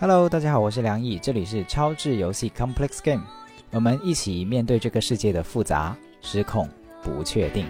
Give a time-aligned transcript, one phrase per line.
[0.00, 3.24] Hello，大家好，我是梁毅，这里是超智游戏 Complex Game，
[3.72, 6.68] 我们一起面对这个世界的复杂、失控、
[7.02, 7.66] 不确定。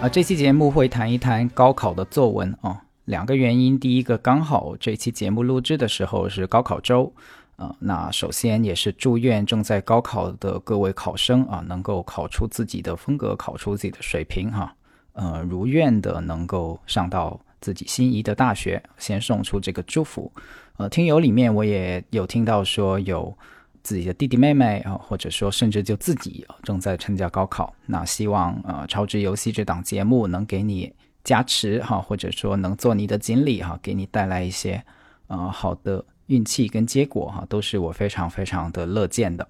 [0.00, 2.74] 啊，这期节目会谈一谈高考的作文哦。
[3.04, 7.12] 两个原因，第一个刚好这期节目录制的时候是高考周，
[7.56, 14.74] 啊，那首先也是祝愿正在高考的各位考生啊，能够考出自己的风格，考出自己的水平哈，
[15.12, 20.30] 呃，如愿的能够上到自己心仪的大学，先送出这个祝福。
[20.76, 23.36] 呃，听友里面我也有听到说有。
[23.84, 30.90] 自己的弟弟妹妹啊，或者说甚至就自己正在参加高考，那希望呃超值游戏这档节目能给你
[31.22, 34.82] 加持哈，或者说能做你的锦鲤哈，给你带来一些
[35.26, 39.46] 呃好的运气跟结果哈，都是我非常非常的乐见的。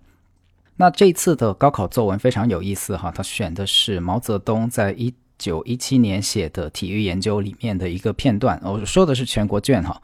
[0.77, 10.00] 那这次的高考作文非常有意思哈，他选的是毛泽东在一九一七年写的《体育研究》里面的一个片段，我说的是全国卷哈，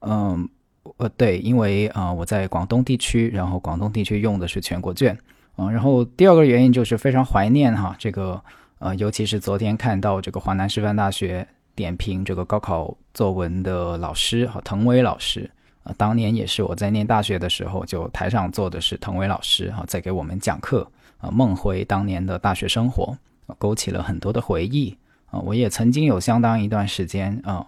[0.00, 0.48] 嗯。
[0.98, 5.18] 呃，对，因为啊，我在广东地区，然后广东地区用的是全国卷，
[5.56, 8.38] 嗯，然后第二个原因就是非常怀念哈，这个
[8.80, 15.50] 呃，尤其是昨天看到这个华南师范大学点评这个高考作文的老师哈，滕威老师
[15.84, 23.16] 啊，当年也是我在念大学的时候，就台上坐的是滕威老师哈，在给我们讲课啊，梦回当年的大学生活，
[23.58, 24.96] 勾起了很多的回忆
[25.30, 27.66] 啊，我也曾经有相当一段时间啊。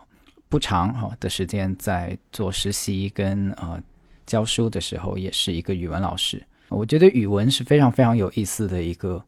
[0.49, 3.83] 不长哈的时间在做实习跟呃
[4.25, 6.41] 教书的时候，也是一个语文老师。
[6.69, 9.21] 我觉得语文是非常非常有意思的一个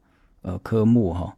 [0.42, 1.36] 呃科目哈，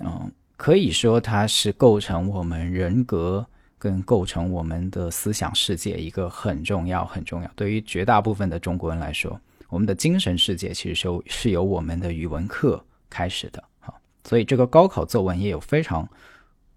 [0.00, 3.46] 嗯，可以说它是构成我们人格
[3.84, 7.50] 跟构成我们的思想世界一个很重要很重要。
[7.54, 13.92] 对于绝大部分的中国人来说，我们的精神世界其实是由是由我们的语文课开始的哈。
[14.24, 16.08] 所以这个高考作文也有非常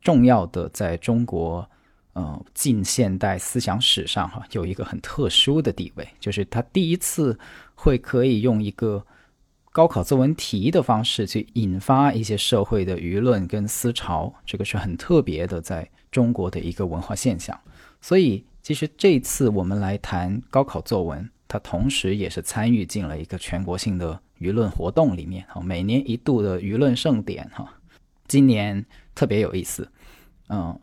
[0.01, 1.65] 重要的在中国。
[2.11, 7.37] 呃，近现代思想史上哈有一个很特殊的地位，就是他第一次
[7.75, 9.05] 会可以用一个
[9.71, 17.55] 高考作文题的方式去引发一些社会的舆论跟思潮，这个是很特别的，在中国的一个文化现象。
[18.01, 27.71] 所以，其实这次我们来谈高考作文，它同时也是参与进了一个全国性的舆论活动里面哈，每年一度的舆论盛典哈，
[28.27, 28.83] 今年
[29.13, 29.87] 特别有意思，
[30.49, 30.79] 嗯。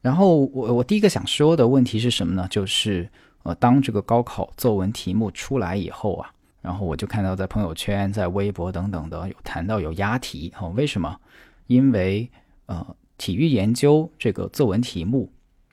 [0.00, 2.46] 然后我我第一个想说的问题是什么呢？
[2.48, 3.06] 就是
[3.42, 6.30] 呃，当这个高考作文题目出来以后啊，
[6.62, 11.20] 然后我就看到在朋友圈、在微博等等的有谈到有押题哦，为什么？
[11.66, 12.30] 因为
[12.66, 15.30] 呃，体育研究这个作文题目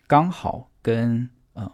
[0.07, 1.71] 刚好跟呃，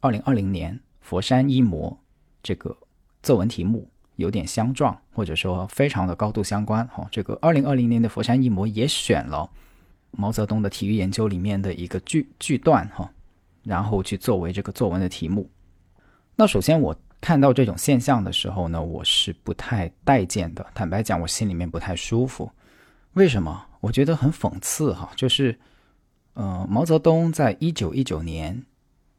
[0.00, 1.98] 二零二零年佛山一模
[2.42, 2.76] 这个
[3.22, 7.08] 作文题目有点相撞，或者说非常的高度相关哈。
[7.10, 9.48] 这个二零二零年的佛山一模也选了。
[10.10, 13.10] 毛泽东的体育研究里面的一个句句段哈，
[13.62, 15.48] 然后去作为这个作文的题目。
[16.36, 20.66] 那首先我看到这种现象的时候呢，我是不太待见的。
[20.74, 22.50] 坦白讲，我心里面不太舒服。
[23.14, 23.66] 为什么？
[23.80, 25.58] 我觉得很讽刺哈，就是
[26.34, 28.64] 呃，毛泽东在一九一九年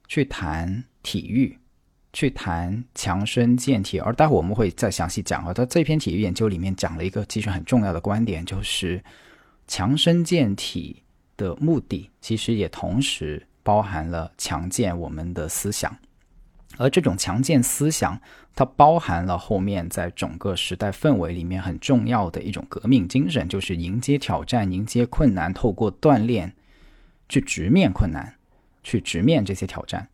[0.07, 1.57] 去谈体育，
[2.11, 5.53] 去谈强身健体，而待会我们会再详细讲啊。
[5.53, 9.03] 他这篇体育研究里面讲了一个其实很重要的观点，就是。
[9.65, 11.01] 强身健体
[11.37, 15.97] 的目的，其实也同时包含了强健我们的思想，
[16.77, 18.19] 而这种强健思想，
[18.55, 26.53] 它包含了后面在整个时代氛围里面很重要的一种革命精神，就是迎接挑战、迎接困难，透过锻炼
[27.29, 28.35] 去直面困难，
[28.83, 30.07] 去直面这些挑战。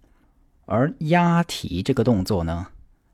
[0.65, 2.67] 而押题这个动作呢？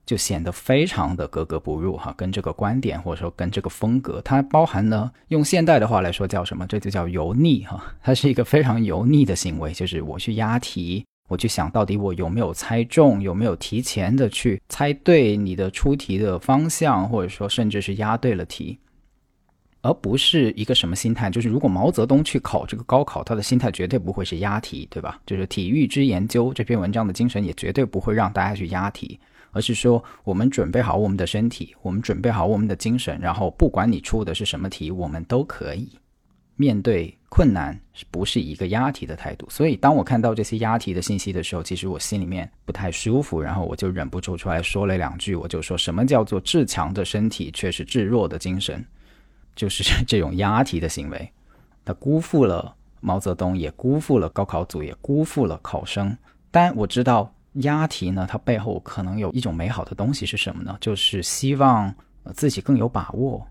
[0.06, 6.68] 就显得非常的格格不入哈，跟这个观点或者说跟这个风格，它包含了用现代的话来说叫什么？
[6.68, 18.78] 这就叫油腻哈，它是一个非常油腻的行为，就是我去押题，我去想到底我有没有猜中，有没有提前的去猜对你的出题的方向，或者说甚至是押对了题，
[19.82, 25.20] 而不是一个什么心态，就是如果毛泽东去考这个高考，他的心态绝对不会是押题，对吧？
[25.26, 29.20] 就是体育之研究这篇文章的精神也绝对不会让大家去押题。
[29.52, 35.90] 而是说，我们准备好我们的身体，我们准备好我们的精神，然后不管你出的是什么题，我们都可以
[36.56, 37.80] 面对困难，
[38.12, 39.48] 不是一个押题的态度。
[39.50, 48.86] 所以，当我看到这些押题的信息的时候，其实我心里面不太舒服，然后我就忍不住出来说了两句，我就说什么叫做至强的身体却是至弱的精神，
[49.56, 51.32] 就是这种押题的行为，
[51.84, 56.18] 他辜负了毛泽东，也辜负了高考组，也辜负了考生。
[56.52, 57.32] 但我知道。
[57.60, 60.78] 押题呢，它背后可能有一种美好的东西是什么呢？
[60.82, 61.96] 就是希望
[62.34, 63.48] 自己更有把握，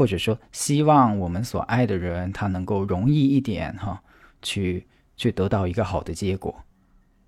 [0.00, 4.02] 或者说希望我们所爱的人他能够容易一点哈，
[4.40, 6.58] 去去得到一个好的结果。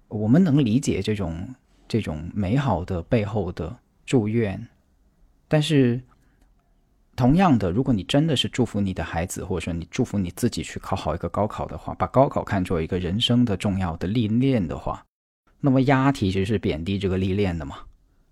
[0.09, 1.55] 我们能理解这种
[1.87, 3.77] 这种美好的背后的
[4.07, 4.67] 祝愿，
[5.49, 6.01] 但是
[7.15, 15.05] 同样的，如果你真的是祝福你的孩子，或者说你祝福你自己去考好一个高考的话，把高考看作一个人生的重要的历练的话，
[15.61, 17.77] 那么押题其实是贬低这个历练的嘛？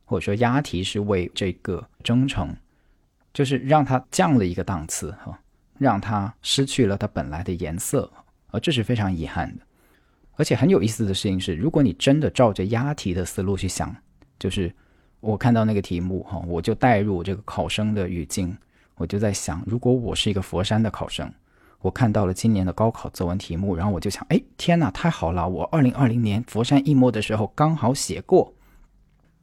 [0.06, 2.56] 或者说押题是为这个征程，
[3.32, 5.38] 就是让它降了一个档次哈，
[5.78, 8.10] 让它失去了它本来的颜色，
[8.50, 9.62] 而这是非常遗憾的。
[10.36, 13.94] 而且很有意思的事情是，如果你真的照着押题的思路去想，
[14.38, 14.72] 就是
[15.20, 18.56] 我看到那个题目哈，我就带入这个考生的语境，
[18.94, 21.30] 我就在想，如果我是一个佛山的考生，
[21.80, 25.46] 我看到了今年的高考作文题目，然后我就想，哎，天哪，太好了！
[25.46, 28.52] 我二零二零年佛山一模的时候刚好写过，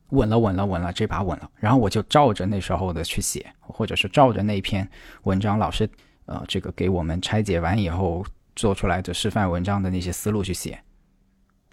[0.09, 1.49] 稳了，稳了，稳了，这把稳了。
[1.57, 4.87] 然后我就照着那时候的去写，或者是照着那篇
[5.23, 5.89] 文章老师
[6.25, 8.25] 呃这个给我们拆解完以后
[8.55, 10.79] 做出来的示范文章的那些思路去写。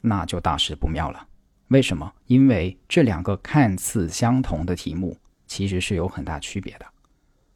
[0.00, 1.26] 那就大事不妙了。
[1.68, 2.12] 为什么？
[2.26, 5.16] 因为这两个看似相同的题目，
[5.46, 6.86] 其实是有很大区别的。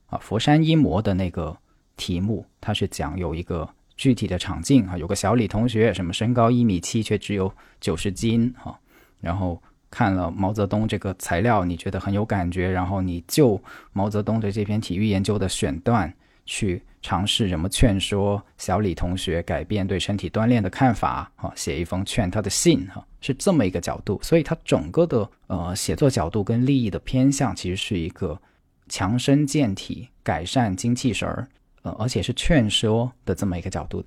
[0.06, 1.54] 啊，佛山一模的那个
[1.96, 8.78] 题目，它是讲有一个具体的场景啊，有个小李同学，什么身高一米七，却只有九十斤啊。
[9.20, 13.60] 然后看了毛泽东这个材料，你觉得很有感觉，然后你就
[13.92, 16.12] 毛泽东的这篇体育研究的选段。
[16.50, 24.18] 去尝试怎么劝说小李同学改变对身体锻炼的看法，哈，写一封劝他的信，哈，是这么一个角度。
[24.22, 28.40] 所以他整个的呃写作角度跟利益的偏向，其实是一个
[28.88, 31.46] 强身健体、改善精气神儿，
[31.82, 34.02] 呃，而且是劝说的这么一个角度。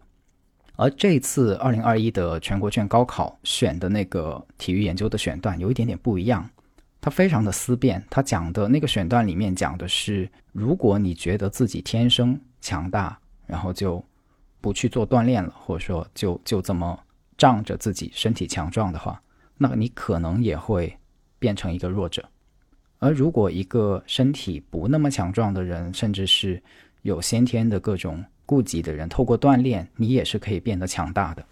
[0.81, 6.49] 而这次二零二一的全国卷高考选的那个体育研究的选段，有一点点不一样。
[6.99, 14.03] 他非常的思辨，他讲的那个选段里面讲的是，如果你觉得自己天生强大，然后就
[14.59, 16.99] 不去做锻炼了，或者说就就这么
[17.37, 19.21] 仗着自己身体强壮的话，
[19.59, 20.97] 那你可能也会
[21.37, 22.27] 变成一个弱者。
[22.97, 26.59] 而如果一个身体不那么强壮的人，甚至是
[27.03, 31.45] 有先天的各种顾及的人，透过锻炼，你也是可以变得强大的，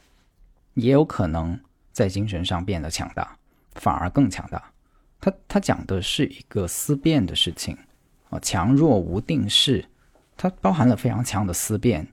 [0.74, 1.57] 也有可能
[1.94, 3.38] 在精神上变得强大，
[3.75, 4.74] 反而更强大。
[5.22, 7.78] 他他讲的是一个思辨的事情
[8.30, 9.86] 啊，强弱无定式，
[10.36, 12.06] 它包含了非常强的思辨，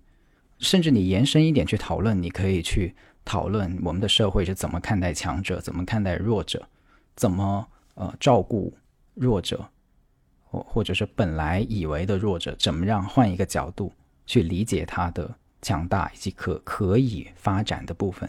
[0.61, 2.95] 甚至你延伸一点去讨论，你可以去
[3.25, 6.65] 讨论我们的社会是怎么看待强者，怎么看待弱者，
[7.17, 8.73] 怎么呃照顾
[9.15, 9.69] 弱者，
[10.45, 13.93] 或或者是本来以为的弱者，怎么样换一个角度
[14.27, 15.33] 去理解它的
[15.63, 18.29] 强大以及可可以发展的部分，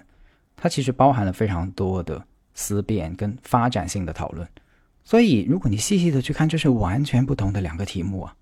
[0.55, 2.23] 它其实包含了非常多的
[2.53, 4.47] 思辨跟发展性的讨论。
[5.03, 8.35] 所以，如果你细细的去看，这是完全不同的两个题目啊，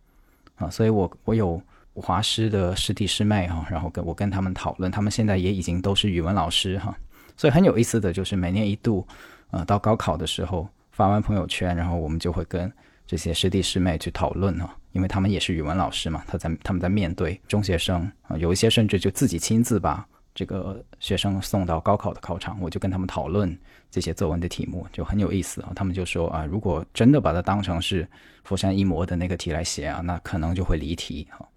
[0.56, 1.62] 啊，所以我我有
[1.94, 6.98] 华师的师弟师妹哈，然后跟我跟他们讨论，他们现在也已经都是语文老师哈，
[7.38, 9.06] 所以很有意思的就是每年一度，
[9.52, 12.72] 呃，到高考的时候发完朋友圈，然后我们就会跟
[13.06, 23.58] 这些师弟师妹去讨论哈，因为他们也是语文老师嘛，他在他们在面对中学生啊，有一些甚至就自己亲自把这个学生送到高考的考场，我就跟他们讨论。
[23.92, 28.06] 这些作文的题目就很有意思啊，他们就说啊，如果真的把它当成是
[28.44, 31.48] 佛山一模的那个题来写啊，那可能就会离题哈。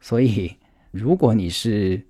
[0.00, 0.56] 所以，
[0.90, 2.02] 如果你是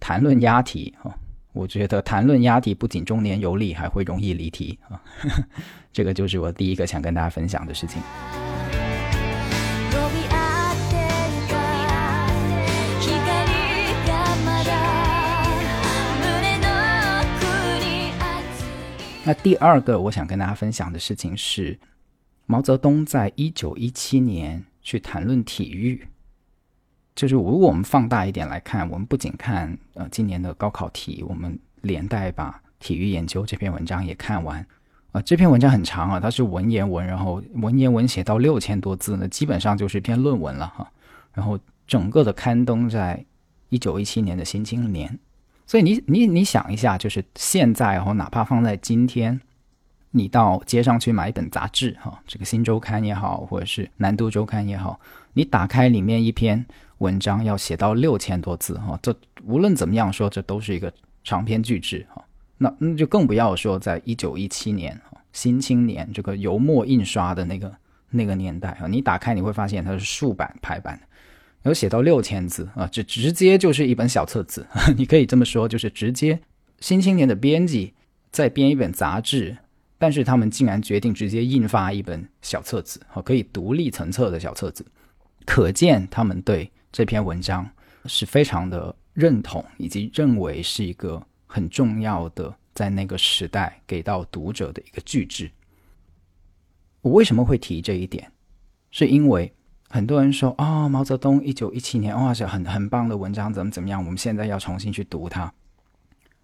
[0.00, 1.14] 谈论押题哈，
[1.56, 5.00] 我觉得谈论押题不仅中年有理，还会容易离题啊。
[5.90, 8.02] 这个就是我第一个想跟大家分享的事情。
[19.24, 21.80] 那第二个我想跟大家分享的事情是，
[22.44, 26.06] 毛泽东在一九一七年去谈论体育。
[27.16, 34.64] 就是如果我们放大一点来看，我们不仅看呃今年的高考题，我们连带把体育研究这篇文章也看完。
[35.12, 40.86] 啊，这篇文章很长啊，它是文言文，然后文言文写到六千多字呢，基本上就是一篇论文了哈。
[41.32, 43.24] 然后整个的刊登在
[43.70, 45.08] 一九一七年的《新青年》。
[45.66, 49.40] 所以你你你想一下，就是现在哈，哪怕放在今天，
[50.10, 55.00] 你到街上去买一本杂志哈，这个《新周刊》也好，或者是《南都周刊》也好，
[55.32, 56.64] 你打开里面一篇
[56.98, 60.92] 文章要写到六千多字哈，这无论怎么样说，这都是一个
[61.24, 62.24] 长篇巨制哈。
[62.58, 64.98] 那那就更不要说在一九一七年
[65.32, 67.70] 《新青年》这个油墨印刷的那个
[68.08, 71.06] 那个年代啊，你打开你会发现它是竖版排版的。
[71.64, 76.34] 有写到六千字啊，这直接就是一本小册子， 你可以这么说，就是直接
[76.80, 77.92] 《新青年》的编辑
[78.30, 79.56] 在编一本杂志，
[79.98, 84.86] 但是他们竟然决定直接印发一本小册子，哈，可以独立成册的小册子，
[85.44, 87.68] 可见他们对这篇文章
[88.06, 95.50] 是非常的认同，以及认为是一个很重要的在那个时代给到读者的一个巨制。
[97.02, 98.32] 我为什么会提这一点？
[98.90, 99.54] 是因为
[99.90, 104.02] 很多人说啊，毛泽东一九一七年哇是很很棒的文章，怎么怎么样？
[104.02, 105.52] 我们现在要重新去读它。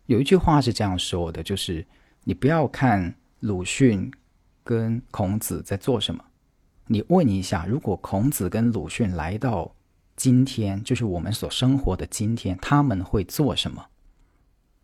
[0.04, 1.86] 有一句话是这样说的，就是
[2.24, 3.14] 你不要看。
[3.40, 4.12] 鲁迅
[4.62, 6.22] 跟孔子在做什么？
[6.88, 9.74] 你问一下，如果孔子跟鲁迅来到
[10.22, 13.86] 今天，就是我们所生活的今天，他们会做什么？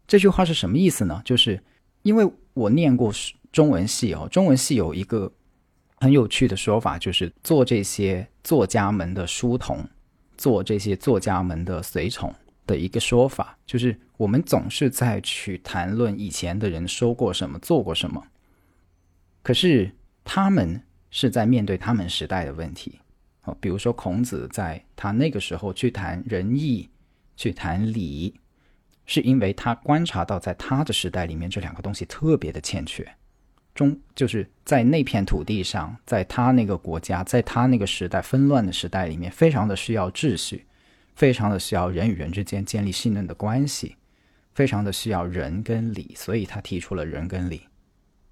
[0.04, 1.22] 这句话是什么意思呢？
[1.24, 1.62] 就是
[2.02, 3.12] 因为我念过
[3.52, 5.32] 中文系哦，中文系有一个
[6.00, 9.88] 很有趣的说法，就是做这些作家们的书童，
[10.36, 12.34] 做这些作家们的随从
[12.66, 18.26] 的一个说法，就是我们总是在去谈论以前的人说过什么，做过什么。
[19.44, 19.92] 可是
[20.24, 22.98] 他们是在面对他们时代的问题，
[23.44, 26.88] 哦，比如说孔子在他那个时候去谈仁义，
[27.36, 28.34] 去谈礼，
[29.06, 33.06] 是因为他观察到在他的时代里面这两个东西特别的欠缺，
[33.74, 40.66] 中就是在那片土地上，在他那个国家，在他那个时代纷乱的时代里面，非常的需要秩序，
[41.14, 43.96] 非常的需要人与人之间建立信任的关系，
[44.52, 47.62] 非常的需要仁跟礼，所以他提出了仁跟礼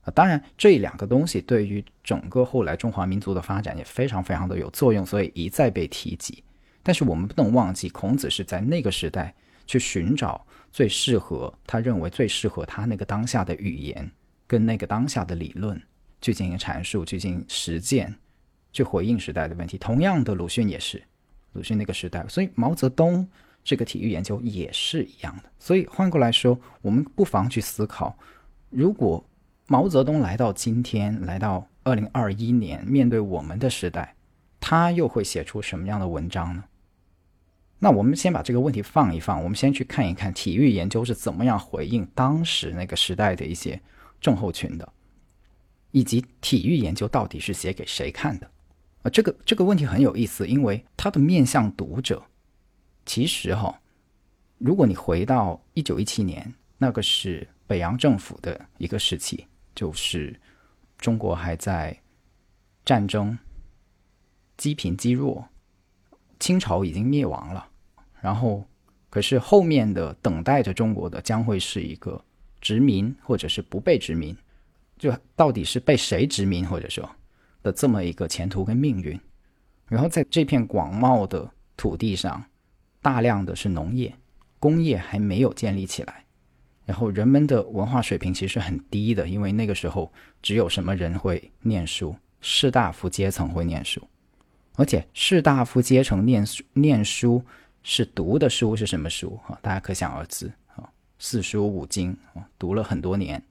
[0.07, 0.13] 礼。
[0.15, 6.43] 当然，这两个东西对于整个后来中华民族的发展也非常非常的有作用，所以一再被提及。
[6.83, 9.35] 但是我们不能忘记，孔子是在那个时代
[9.67, 14.09] 去寻找最适合他认为最适合他那个当下的语言
[14.47, 15.83] 跟那个当下的理论
[16.21, 18.15] 去进行阐述、去进行实践、
[18.73, 19.77] 去回应时代的问题。
[19.77, 21.03] 同样的，鲁迅也是
[21.55, 23.29] 鲁迅那个时代，所以毛泽东
[23.65, 25.51] 这个体育研究也是一样的。
[25.59, 28.17] 所以换过来说，我们不妨去思考，
[28.71, 29.29] 如果。
[29.69, 34.15] 毛泽东来到今天，来到二零二一年，面对我们的时代，
[34.61, 36.63] 他又会写出什么样的文章呢？
[37.81, 43.81] 那我们先把这个问题放一放，我们先去看一看体育研究是怎么样回应当时那个时代的一些
[44.21, 44.89] 症候群的，
[45.91, 48.49] 以及体育研究到底是写给谁看的？
[49.03, 52.23] 啊，这个这个问题很有意思，因为它的面向读者，
[53.05, 53.81] 其实哈，
[54.59, 59.45] 如果你回到一九一七年，那个是北洋政府的一个时期。
[59.77, 60.35] 就是
[60.99, 61.97] 中国还在
[62.85, 63.39] 战争，
[64.57, 65.47] 积贫积弱，
[66.41, 67.69] 清朝已经灭亡了。
[68.21, 68.67] 然后，
[69.11, 72.25] 可是后面的等待着中国的将会是一个
[72.61, 74.37] 殖民，或者是不被殖民，
[74.99, 77.09] 就到底是被谁殖民，或者说
[77.63, 79.21] 的这么一个前途跟命运。
[79.87, 82.43] 然后在这片广袤的土地上，
[83.01, 84.13] 大量的是农业，
[84.59, 86.26] 工业还没有建立起来。
[86.87, 94.01] 然后人们的文化水平其实很低的，因为那个时候只有什么人会念书，士大夫阶层会念书，
[94.77, 97.43] 而且士大夫阶层念书念书
[97.83, 99.59] 是读的书是什么书啊？
[99.61, 100.89] 大家可想而知啊，
[101.19, 103.43] 四书五经啊，读了很多年。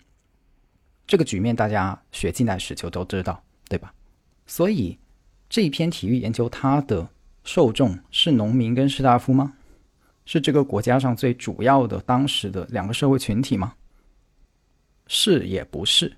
[1.05, 3.93] 这个局面大家学近代史就都知道，对吧？
[4.47, 4.97] 所以
[5.49, 7.07] 这一篇体育研究它的
[7.43, 9.53] 受众是农民跟士大夫吗？
[10.25, 13.73] 是这个国家上最主要的当时的两个社会群体吗？
[15.07, 16.11] 是也不是。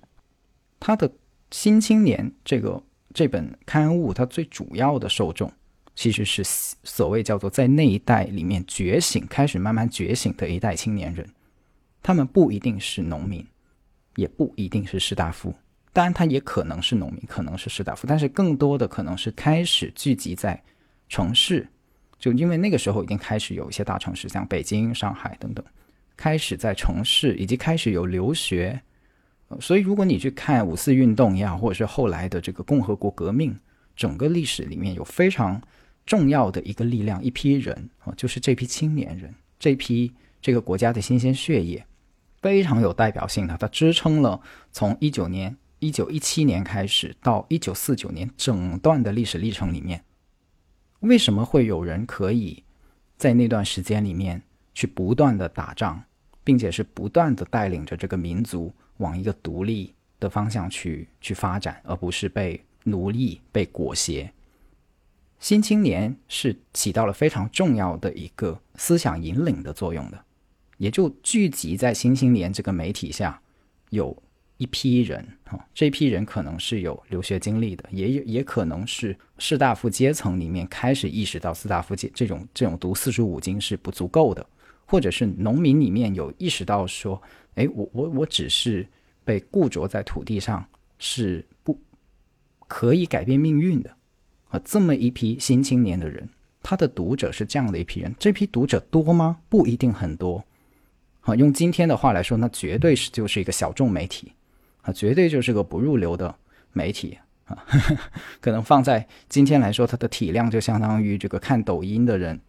[0.80, 1.08] 他的
[1.50, 5.52] 《新青年》这个这本刊物，它最主要的受众
[5.94, 6.42] 其实是
[6.84, 11.28] 所谓叫做在那一代里面觉醒、开始慢慢觉醒的一代青年人。
[12.02, 13.44] 他们不一定是农民，
[14.16, 15.52] 也不一定是士大夫，
[15.92, 20.62] 当然他也可能是农民，可能是士大夫，但是更多的可能是开始聚集在
[21.08, 21.68] 城市。
[22.18, 25.64] 就因为那个时候已经开始有一些大城市，像北京、上海等等，
[26.16, 28.80] 开始在城市以及开始有留学，
[29.60, 33.56] 所以如果你去看五四运动也好，或者是后来的这个共和国革命，
[33.94, 35.62] 整个历史里面有非常
[36.04, 41.86] 重要的一个力量，一批人啊，就是这批青年人，这批这个国家的新鲜血液，
[42.42, 44.40] 非常有代表性的，它支撑了
[44.72, 50.02] 从一九年、一九一七年开始到一九四九年整段的历史历程里面。
[51.00, 52.62] 为什么会有人可以
[53.16, 54.42] 在那段时间里面
[54.74, 56.02] 去不断的打仗，
[56.42, 64.30] 并且是不断的带领着这个民族往一个独立的方向去去发展，而不是被奴役、被裹挟？
[65.38, 70.24] 新青年是起到了非常重要的一个思想引领的作用的，
[70.78, 73.40] 也就聚集在新青年这个媒体下
[73.90, 74.20] 有。
[74.58, 84.44] 一批人啊，这批人可能是有留学经历的，也也可能是士大夫阶层里面开始意识到士大夫阶这种这种读四书五经是不足够的，
[84.84, 87.20] 或者是农民里面有意识到说，
[87.54, 88.86] 哎，我我我只是
[89.24, 90.66] 被固着在土地上
[90.98, 91.80] 是不
[92.66, 93.90] 可以改变命运的
[94.48, 94.60] 啊！
[94.64, 96.28] 这么一批新青年的人，
[96.62, 99.38] 他的读者是这样的一批人，这批读者多吗？
[99.48, 100.44] 不一定很多。
[101.20, 104.32] 啊，用今天的话来说，那绝对是就是一个小众媒体
[104.88, 106.34] 啊，绝对就是个不入流的
[106.72, 107.64] 媒体啊。
[108.40, 112.40] 可能放在今天来说，它的体量就相当于这个看抖音的人。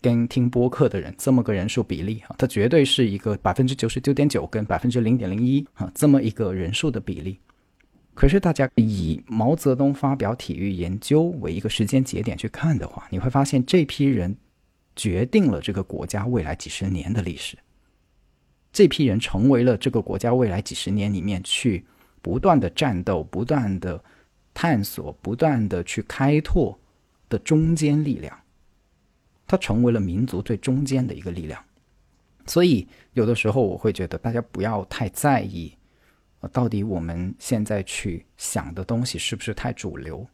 [0.00, 7.38] 跟听播客的人这么个人数比例啊，它绝对是一个百分之九十九点九跟百分之零点零一啊这么一个人数的比例。
[8.12, 14.36] 可是大家以毛泽东发表体育研究为一个时间节点去看的话，你会发现这批人
[14.96, 17.56] 决定了这个国家未来几十年的历史。
[18.72, 21.84] 这批人成为了这个国家未来几十年里面去
[22.22, 24.02] 不断的战斗、不断的
[24.54, 26.78] 探索、不断的去开拓
[27.28, 28.36] 的中坚力量。
[29.46, 31.62] 它成为了民族最中间的一个力量，
[32.46, 35.76] 所以有的时候我会觉得大家不要太在意，
[36.50, 40.26] 到底我们现在去想的东西是不是太主流？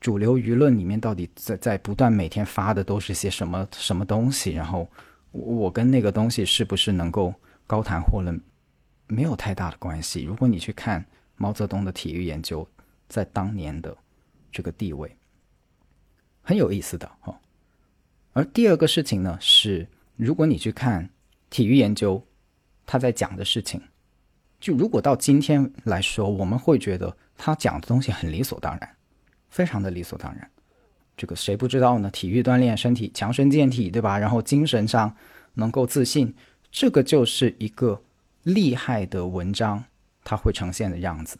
[0.00, 4.52] 主流舆论里面到底在在不断每天发的都是些什么什么东西？
[4.52, 4.88] 然后
[5.34, 7.34] 我跟那个东西是不是能够
[7.66, 8.40] 高谈阔论？
[9.08, 10.22] 没有太大的关系。
[10.22, 11.04] 如果你去看
[11.36, 12.66] 毛泽东的体育研究
[13.08, 13.94] 在当年的
[14.52, 15.14] 这个地位，
[16.40, 17.38] 很有意思的哈。
[18.32, 21.10] 而第二个事情呢，是如果你去看
[21.50, 22.24] 体育研究，
[22.86, 23.82] 他在讲的事情，
[24.60, 28.96] 就如果到今天来说，我们会觉得他讲的东西很理所当然，
[29.50, 30.50] 非常的理所当然。
[31.16, 32.10] 这个谁不知道呢？
[32.10, 34.18] 体育锻炼身体，强身健体，对吧？
[34.18, 35.14] 然后精神上
[35.54, 36.34] 能够自信，
[36.70, 38.02] 这个就是一个
[38.42, 39.84] 厉害的文章，
[40.24, 41.38] 它会呈现的样子，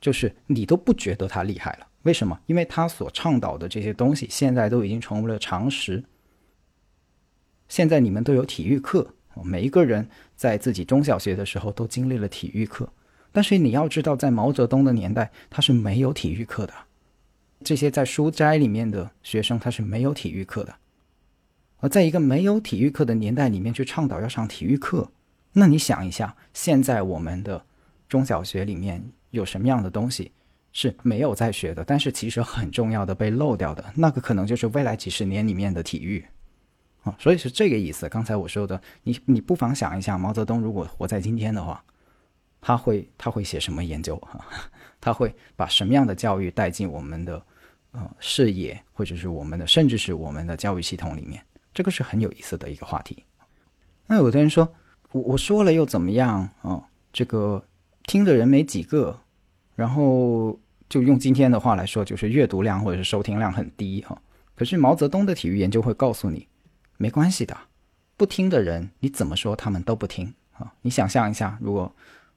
[0.00, 1.86] 就是你都不觉得他厉害了。
[2.02, 2.38] 为什么？
[2.46, 6.04] 因为他所倡导的这些东西，现在都已经成为了常识。
[7.68, 12.88] 现在你们都有体育课，每一个人在自己中小学的时候都经历了体育课。
[13.32, 16.72] 但是你要知道，在毛泽东的年代，他是没有体育课的。
[17.62, 20.74] 这些在书斋里面的学生，他是没有体育课的。
[21.78, 25.10] 而在一个没有体育课的年代里面去倡导要上体育课，
[25.52, 27.64] 那你想一下，现在我们的
[28.08, 30.32] 中小学里面有什么样的东西
[30.72, 33.84] 是没有在学的，但是其实很重要的被漏掉的？
[33.94, 36.24] 那个可能就是未来几十年里面的体育。
[37.02, 38.06] 啊，所以是这个意思。
[38.10, 41.82] 刚才我说的，你你不妨想一下，毛泽东如果活在今天的话，
[42.60, 44.20] 他会他会写什么研究？
[45.00, 47.42] 他会把什么样的教育带进我们的
[47.92, 51.42] 呃视野，或者是我们的，甚至是我们的教育系统里面？
[51.72, 53.24] 这个是很有意思的一个话题。
[54.06, 54.68] 那有的人说，
[55.12, 56.48] 我我说了又怎么样？
[56.62, 56.82] 啊，
[57.12, 57.64] 这个
[58.04, 59.18] 听的人没几个，
[59.74, 60.58] 然后
[60.88, 64.20] 就用今天的话来说，就是阅读量或者是收听量很低哈。
[64.54, 66.46] 可是毛泽东的体育研究会告诉你。
[67.02, 67.56] 没关系的，
[68.18, 70.70] 不听的人你怎么说他们都不听啊！
[70.82, 71.90] 你想象一下，如果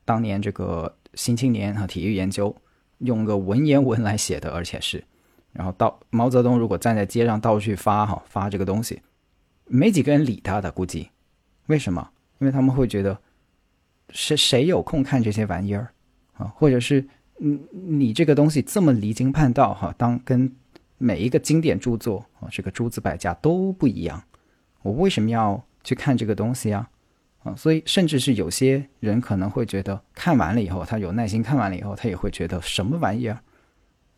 [0.06, 2.56] 当年这个《新青年》和体育研究
[3.00, 5.04] 用个文言文来写的，而且是，
[5.52, 9.02] 然后到毛泽东如果站在街上到处发哈发这个东西，
[9.66, 11.10] 没几个人理他的，估计
[11.68, 12.10] 为什么？
[12.40, 13.18] 因为他们会觉得
[14.10, 15.94] 谁谁有空看这些玩意儿
[16.34, 16.48] 啊？
[16.56, 19.94] 或者是你你这个东西这么离经叛道哈？
[19.98, 20.54] 当跟
[20.98, 24.22] 每一个经典著作啊，这个诸子百家都不一样。
[24.82, 26.90] 我为什么要去看这个东西啊？
[27.44, 33.38] 啊，所以甚至是有些人可能会觉得，看完了以后，他有耐心看完了以后，他也会觉得什么玩意儿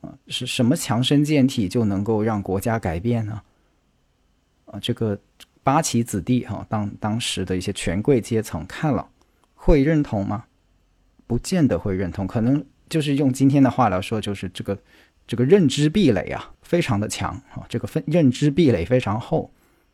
[0.01, 0.13] 啊？
[0.27, 3.41] 是什么强身健体就能够让国家改变呢？
[4.65, 5.19] 啊，这个
[5.63, 9.09] 八旗子弟哈，当当时的一些权贵阶层看了，
[9.55, 10.45] 会认同吗？
[11.25, 14.77] 不见得会认同，可能就是用今天的话来说，就是这个
[15.25, 19.51] 这个认知壁垒啊，非常的强啊，这个分认知壁垒非常厚。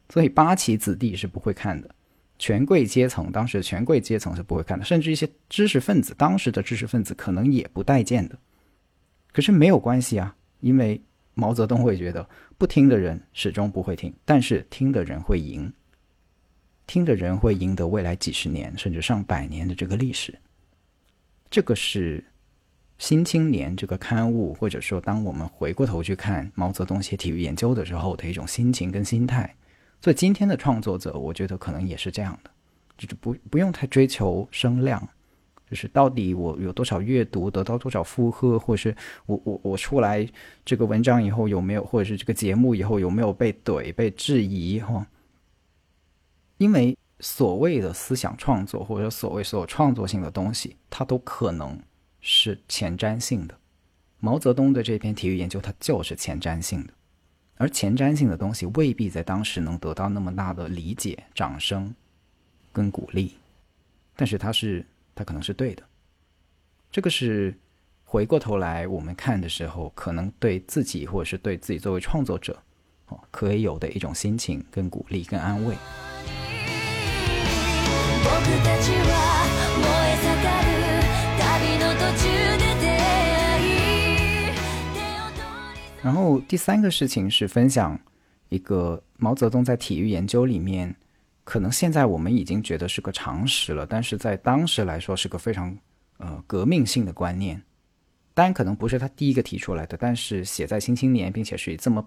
[0.10, 1.90] 所以八旗子弟是不会看的，
[2.42, 8.36] 权贵阶层当时的权贵阶层是不会看的，甚至一些知识分子，当时的知识分子可能也不待见的。
[9.32, 11.00] 可是没有关系啊，因为
[11.36, 12.28] 毛泽东会觉得
[12.58, 15.72] 不听的人始终不会听，但是听的人会赢，
[16.88, 20.36] 听的人会赢得未来几十年甚至上百年的这个历史。
[21.52, 22.18] 这个是
[22.98, 29.56] 《新青年》这个刊物，或者说当我们回过头去看毛泽东写体育研究的时候的一种心情跟心态。
[30.02, 32.50] 所以今天的创作者，我觉得可能也是这样的，
[32.98, 35.08] 就是不不用太追求声量，
[35.70, 38.96] 就是到底我有多少阅读，得到多少负荷，或者是
[39.28, 40.28] 我我我出来
[40.66, 45.06] 这个文章以后有没有，或者是这个节目以后有没有被怼、被质疑哈？
[46.58, 51.80] 因为所谓的思想创作，或者所谓所有创作性的东西，它都可能
[52.20, 53.56] 是前瞻性的。
[54.20, 56.94] 毛泽东的这篇体育研究，它就是前瞻性的。
[57.62, 61.94] 而前瞻性的东西未必在当时能得到那么大的理解、掌声
[62.74, 63.36] 跟鼓励，
[64.16, 65.84] 但是它是它可能是对的，
[66.92, 67.56] 这个是
[68.04, 72.58] 回过头来我们看的时候，可能对自己或者是对自己作为创作者，
[73.10, 75.76] 哦，可以有的一种心情、跟鼓励、跟安慰。
[86.04, 88.00] 然后第三个事情是分享
[88.50, 90.94] 一个毛泽东在体育研究里面，
[91.44, 95.78] 可能现在我们已经觉得是个常识了，但是在当时来说是个非常
[96.18, 97.62] 呃革命性的观念。
[98.34, 102.04] 当然可能不是他第一个提出来的，但是写在《新青年》，并且是以这么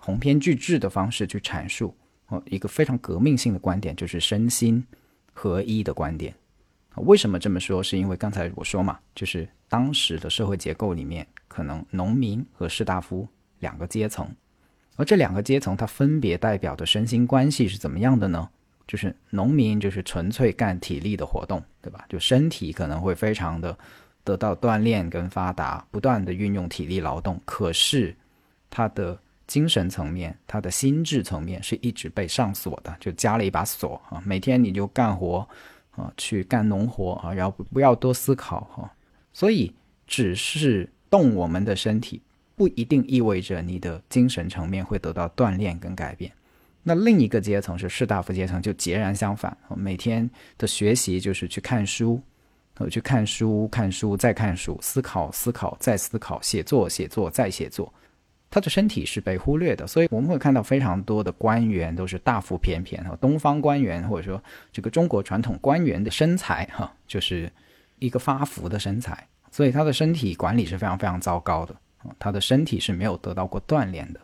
[0.00, 1.92] 鸿篇巨制的方式去阐述
[2.28, 4.84] 哦一个非常革命性的观点，就是身心
[5.32, 6.32] 合一的观点。
[6.94, 7.82] 为什么这么说？
[7.82, 11.26] 是因为刚才我说嘛，就是当时的社会结构里面。
[11.56, 13.26] 可能农民和士大夫
[13.60, 14.28] 两个阶层，
[14.96, 18.46] 而这两个阶层它分别代表的身心关系是怎么样的呢？
[18.86, 22.04] 就是农民就是纯粹干体力的活动，对吧？
[22.10, 23.74] 就身体可能会非常的
[24.22, 27.40] 得到锻炼跟发达，不断的运用体力劳动。
[27.46, 28.14] 可是
[28.68, 34.22] 他的精神层面、他的心智层面是一直被上锁的，就加了一把锁啊！
[34.26, 35.48] 每天你就干活
[35.92, 38.92] 啊，去干农活啊，然后不要多思考哈。
[39.32, 39.74] 所以
[40.06, 40.86] 只是。
[41.10, 42.20] 动我们的身体
[42.54, 46.32] 不一定意味着你的精神层面会得到锻炼跟改变。
[46.82, 49.56] 那另一个阶层是士大夫阶层，就截然相反。
[49.74, 52.20] 每天的学习就是去看书，
[52.74, 57.92] 呃，去看书、看书再看书，思考、思考再思考，写作、写作再写作。
[58.48, 64.40] 他的身体是被忽略的，所以我们会看到非常多的官员都是大腹便便哈，东方官员或者说
[64.72, 67.50] 这个中国传统官员的身材哈，就是
[67.98, 69.26] 一个发福的身材。
[69.56, 71.74] 所以他的身体管理是非常非常糟糕的
[72.18, 74.20] 他的身体是没有得到过锻炼的。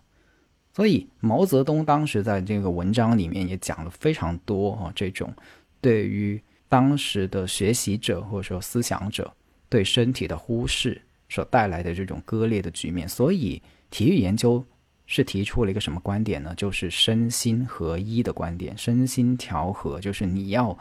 [0.74, 5.32] 所以毛泽东当时在这个文章里面也讲了非常多啊，这种
[5.80, 9.32] 对于当时的学习者或者说思想者
[9.70, 13.08] 对身体的忽视所带来的这种割裂的局面。
[13.08, 14.62] 所以体育研究
[15.06, 16.52] 是提出了一个什么观点呢？
[16.54, 20.76] 就是身心合一的观点，身心调和，就是你要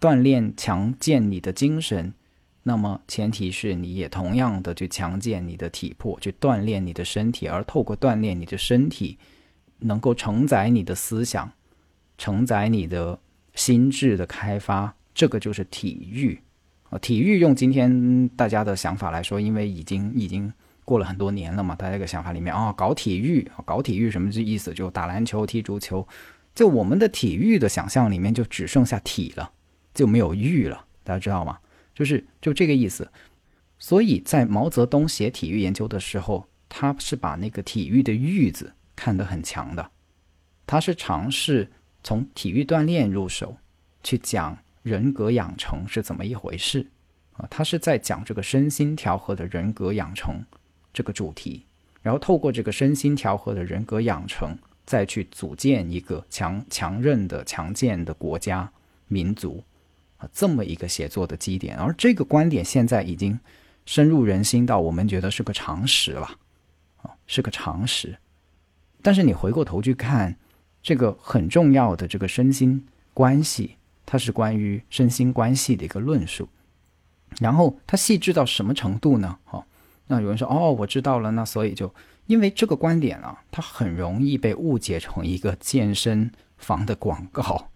[0.00, 2.14] 锻炼强健你的精神。
[2.68, 9.16] 那么前提是你也同样的去强健你的体魄，去锻炼你的身体，而透过锻炼你的身体，
[9.78, 11.50] 能够承载你的思想，
[12.18, 13.18] 承载你的
[13.54, 16.38] 心智的开发，这个就是体育。
[16.90, 20.52] 啊，体育用今天大家的想法来说，因为已经已经
[20.84, 24.74] 过了很多年了嘛，大家这个想法里面啊，搞体育，搞体育什么意思？
[24.74, 26.06] 就打篮球、踢足球，
[26.54, 29.50] 就我们的体育的想象里面就只剩下体了，
[29.94, 31.58] 就没有育了，大家知道吗？
[31.98, 33.10] 就是就这个意思，
[33.76, 39.90] 所以在毛泽东写体育研究的时候，他是把那个体育的“育”字看得很强的，
[40.64, 41.68] 他是尝试
[42.04, 43.56] 从体育锻炼入手，
[44.04, 46.86] 去讲人格养成是怎么一回事。
[47.32, 50.36] 啊，他是在讲这个身心调和的人格养成
[50.92, 51.64] 这个主题，
[52.00, 54.56] 然后透过这个身心调和的人格养成，
[54.86, 58.70] 再去组建一个强强韧的、强健的国家
[59.08, 59.64] 民族。
[60.18, 63.38] 啊，这么一个写作的基点，而这个观点现在已经
[63.86, 66.28] 深入人心到我们觉得是个常识了，
[67.02, 68.18] 啊，是个常识。
[69.00, 70.36] 但是你回过头去看，
[70.82, 76.48] 这个很重要的这个身心关系，它是关于身心关系的一个论述。
[77.40, 79.38] 然后它细致到什么程度呢？
[79.50, 79.64] 哦，
[80.08, 81.30] 那有人说，哦，我知道了。
[81.30, 81.94] 那所以就
[82.26, 87.70] 因为这个观点啊，它很容易被误解成一个健身房的广告。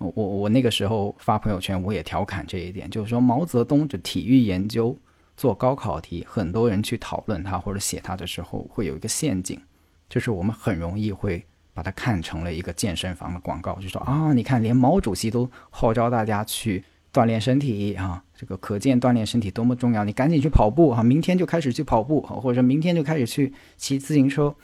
[0.00, 4.96] 我我那个时候发朋友圈，我也调侃这一点，就是说毛泽东的体育研究
[5.36, 9.60] 做高考题，很多人去讨论他或者写他的时候，会有一个陷阱，
[10.08, 16.82] 就是我们很容易会把它看成了一个健身房的广告，就说啊，你看连毛主席都号召大家去
[17.12, 24.54] 锻炼身体啊，这个可见锻炼身体多么重要，你赶紧去跑步哈，明天就开始去跑步，或者说明天就开始去骑自行车，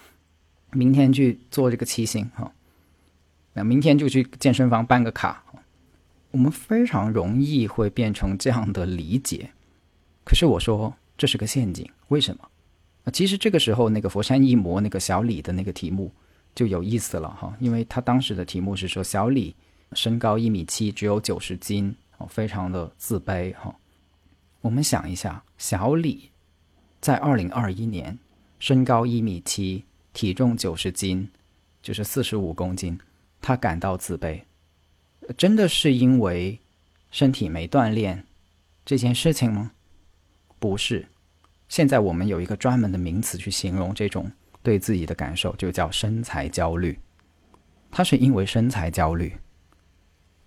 [0.72, 2.50] 明天去做这个骑行哈。
[3.56, 5.42] 那明天就去健身房办个卡，
[6.30, 9.50] 我们非常容易会变成这样的理解。
[10.24, 12.46] 可是我说这是个陷阱，为什么？
[13.04, 16.12] 啊，其实这个时候那个佛山一模那个小李的那个题目
[16.54, 19.56] 就有意思了哈，因为他当时的题目是说小李
[19.94, 21.96] 身高一米七，只有九十斤，
[22.28, 23.74] 非常的自卑哈。
[24.60, 26.30] 我们想一下，小李
[27.00, 28.18] 在二零二一年
[28.58, 31.26] 身高一米七，体重九十斤，
[31.80, 32.98] 就是四十五公斤。
[33.40, 34.42] 他感到自卑，
[35.36, 36.60] 真的是因为
[37.10, 38.24] 身体没锻炼
[38.84, 39.72] 这件事情吗？
[40.58, 41.06] 不是。
[41.68, 44.30] 现在我们有一个专门的名词去形容这种
[44.62, 46.98] 对自己的感受，就叫身材焦虑。
[47.90, 49.34] 他是因为身材焦虑，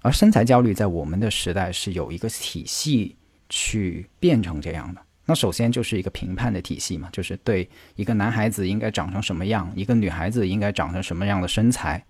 [0.01, 3.17] 而身材焦虑在我们的时代是有一个体系
[3.49, 5.01] 去变成这样的？
[5.25, 12.03] 那首先就是一个评判的体系嘛，就是对一个男孩子应该长成什么样，一个女孩子应该长成什么样的身材，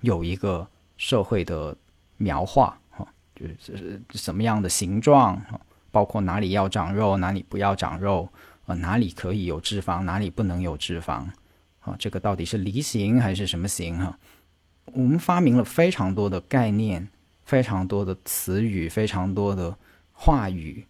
[0.00, 1.76] 有一个社会的
[2.16, 5.40] 描画哈，就是什么样的形状
[5.90, 8.28] 包括哪里要长肉，哪里不要长肉，
[8.66, 11.26] 啊，哪里可以有脂肪，哪里不能有脂肪，
[11.80, 14.18] 啊，这个到底是梨形还是什么形哈？
[14.92, 17.08] 我们发明了非常多的概念，
[17.44, 19.76] 非常多的词语，非常多的
[20.12, 20.86] 话语。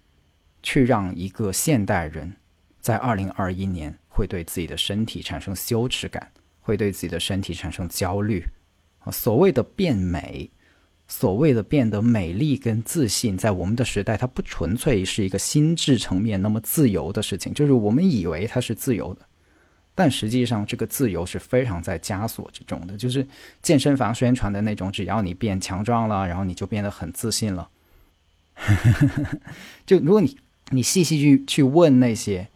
[0.62, 2.37] 去让一个现代人
[2.83, 8.44] 在二零二一年会对自己的身体产生羞耻感，会对自己的身体产生焦虑。
[9.13, 10.51] 所谓的变美，
[11.07, 17.55] 所谓的变得美丽跟自信，在我们的时代，它不纯粹是一个心智层面那么自由的事情。
[17.55, 19.21] 就是我们以为它是自由的，
[19.95, 22.97] 但实际上这个自由是非常在枷锁之中的。
[22.97, 23.27] 就是
[23.63, 27.69] 健身房宣传的那种，只要你变强壮了，然后你就变得很自信了。
[29.87, 30.37] 就如果你。
[30.73, 32.47] 你细细去去问那些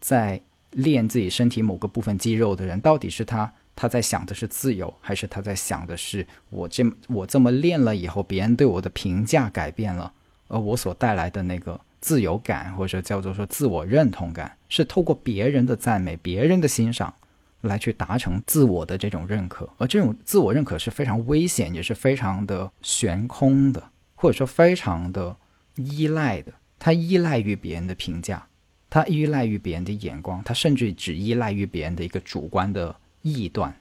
[0.00, 10.12] 在练自己身体某个部分肌肉的人，到底是他他在想的是自由，还是他在想的是我这我这么练了以后，别人对我的评价改变了，
[10.48, 17.14] 而我所带来的那个自由感，或者叫做说自我认同感，是透过别人的赞美、别人的欣赏
[17.62, 23.82] 来去达成自我的这种认可，而这种自我认可是非常危险，也是非常的悬空的，
[24.14, 25.34] 或者说非常的
[25.76, 26.52] 依赖的。
[26.78, 28.46] 他依赖于别人的评价，
[28.90, 33.74] 他依赖于别人的眼光，他甚至只依赖于别人的一个主观的臆断，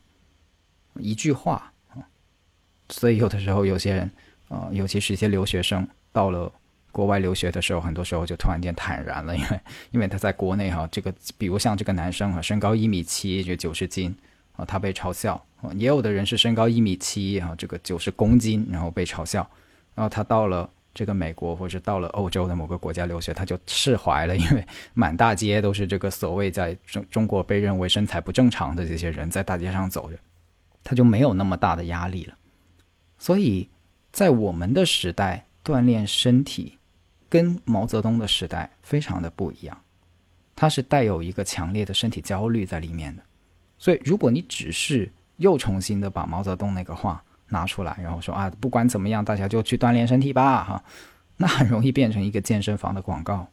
[0.95, 1.97] 一句话啊。
[2.89, 4.09] 所以有的时候，有些人
[4.47, 6.51] 啊，尤其是一些留学生，到了
[6.91, 9.59] 国外留学的时候，很多时候就突然间坦然了，因为
[9.91, 14.15] 因为他在国内哈，这个比如像这个男生啊，身高一米七，就九十斤
[14.55, 15.39] 啊，他被嘲笑；
[15.75, 19.49] 也有的人是身高一米七啊，这个九十公斤，然后被嘲笑，
[19.95, 20.69] 然后他到了。
[20.93, 30.17] 这个美国或者到了欧洲的某个国家留学，他就释怀了，因为满大街都是这个所谓在中中国被认为身材不正常的这些人在大街上走着，
[30.83, 32.35] 他就没有那么大的压力了。
[33.17, 33.69] 所以
[34.11, 36.77] 在我们的时代，锻炼身体
[37.29, 39.81] 跟毛泽东的时代非常的不一样，
[40.55, 43.23] 它是带有一个强烈的身体焦虑在里面的。
[43.77, 47.23] 所以，如果你只是又重新的把毛泽东那个话。
[47.49, 50.83] 拿出来，然后说啊，不管怎么样，大家就去锻炼身体吧，哈，
[51.37, 53.47] 那很容易变成一个健身房的广告。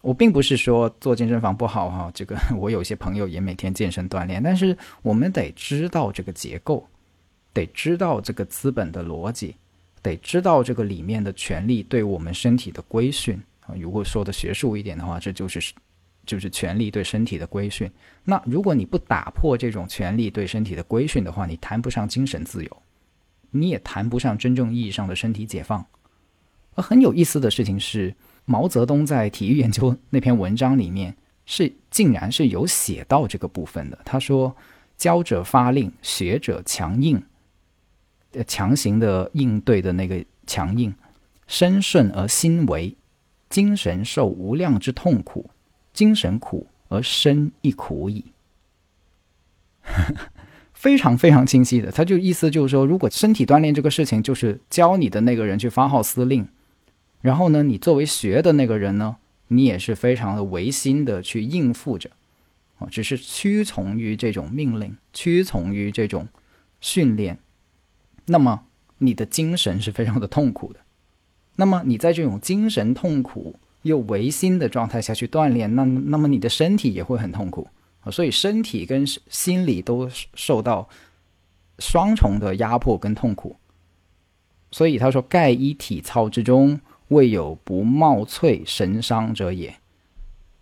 [0.00, 6.86] 我并不是说做健身房不好哈，这个我有些朋友也每天健身锻炼，但是我们得知道这个结构，
[7.52, 9.56] 得知道这个资本的逻辑，
[10.02, 13.74] 得知道这个里面的权利对我们身体的规训啊。
[13.78, 15.72] 如果说的学术一点的话，这就是。
[16.24, 17.90] 就是权力对身体的规训。
[18.24, 22.82] 那如果你不打破这种权力对身体的规训的话，你谈不上精神自由，
[23.50, 25.84] 你也谈不上真正意义上的身体解放。
[26.74, 33.98] 而很有意思的事情是，毛泽东在体育研究 那篇文章里面是竟然是有写到这个部分的。
[34.04, 34.56] 他说
[34.96, 37.22] ：“教者发令，学者强硬，
[38.32, 40.94] 呃，强行的应对的那个强硬，
[41.46, 42.96] 身顺而心为，
[43.50, 45.50] 精神受无量之痛苦。”
[45.92, 48.24] 精神苦而身亦苦矣，
[50.72, 56.48] 非常非常清晰的，他就意思就是说，如果身体锻炼这个事情，就是教你的那个人去发号司令，
[57.20, 59.16] 然后呢，你作为学的那个人呢，
[59.48, 62.10] 你也是非常的违心的去应付着，
[62.78, 66.28] 啊，只是屈从于这种命令，屈从于这种
[66.80, 67.38] 训练，
[68.26, 68.64] 那么
[68.98, 70.80] 你的精神是非常的痛苦的，
[71.56, 73.56] 那么你在这种精神痛苦。
[73.82, 77.68] 又违心的状态下去锻炼，那那么你的身体也会很痛苦
[78.00, 80.88] 啊，所以身体跟心理都受到
[81.78, 83.56] 双重的压迫跟痛苦。
[84.70, 89.68] 所以他说：“盖依体操之中，未有不冒瘁神伤者也。”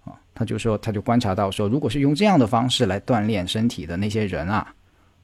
[0.04, 4.74] 啊，他就说，他就观察到说，如果是用这样的方式来锻炼身体的那些人啊，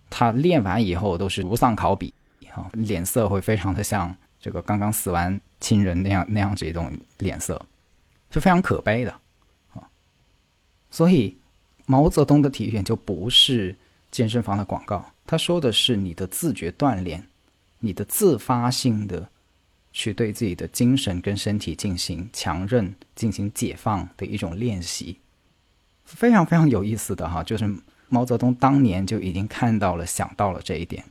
[0.08, 2.12] 他练完以后都是如丧考妣
[2.54, 7.60] 啊，脸色会非常的像这个刚刚死完亲人那样那样子一种脸色。
[8.30, 9.12] 是非常可悲的，
[9.72, 9.88] 啊，
[10.90, 11.36] 所以
[11.86, 13.74] 毛泽东的体育院就不是
[14.10, 17.26] 健身房的广告，他说的是你的自觉锻炼，
[17.78, 19.30] 你的自发性的
[19.92, 25.18] 去对自己的精神跟身体进行强韧、进行解放的一种练习，
[26.04, 27.74] 非常非常有意思的哈，就是
[28.08, 31.04] 毛泽东当年就已经看到了、想到了这一点，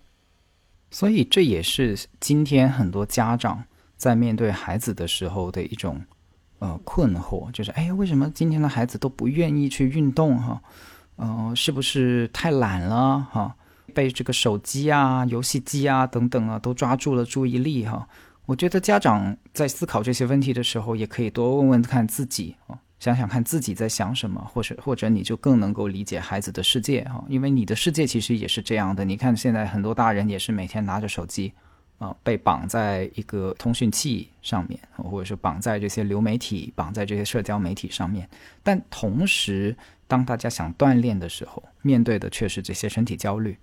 [0.91, 3.63] 所以这也是今天很多家长
[3.97, 6.03] 在面对孩子的时候的一种。
[6.59, 10.61] 呃，困惑就是，哎，为什么今天的孩子都不愿意去运动哈？
[11.17, 13.55] 嗯，是不是太懒了哈？
[13.93, 18.07] 被这个手机啊、游戏机啊等等啊都抓住了注意力哈？
[18.45, 29.03] 我觉得家长在思考这些问题的时候，也可以多问问看自己啊，想想看自己在想什么，或者或者你就更能够理解孩子的世界哈，因为你的世界其实也是这样的。
[29.03, 31.53] 你看现在很多大人也是每天拿着手机，
[31.97, 38.29] 啊，被绑在一个通讯器上面，或者是绑在这些流媒体、绑在这些社交媒体上面。
[38.61, 39.75] 但同时，
[40.07, 43.57] 当大家想锻炼的时候，面对的却是这些身体焦虑，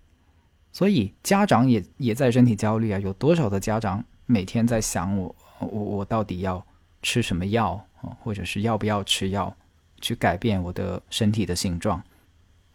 [0.72, 2.98] 所以家长也也在身体焦虑啊。
[2.98, 4.04] 有多少的家长？
[4.26, 6.64] 每天在想我我我到底要
[7.02, 7.84] 吃什么药，
[8.20, 9.54] 或者是要不要吃药
[10.00, 12.02] 去改变我的身体的形状？